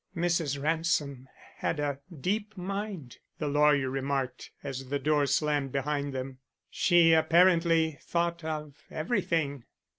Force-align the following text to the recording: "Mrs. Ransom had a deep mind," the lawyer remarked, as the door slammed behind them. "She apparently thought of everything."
"Mrs. 0.17 0.59
Ransom 0.59 1.29
had 1.57 1.79
a 1.79 1.99
deep 2.21 2.57
mind," 2.57 3.19
the 3.37 3.47
lawyer 3.47 3.87
remarked, 3.87 4.49
as 4.63 4.87
the 4.89 4.97
door 4.97 5.27
slammed 5.27 5.71
behind 5.71 6.11
them. 6.11 6.39
"She 6.71 7.13
apparently 7.13 7.99
thought 8.01 8.43
of 8.43 8.81
everything." 8.89 9.63